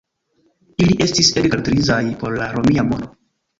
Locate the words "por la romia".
2.25-2.89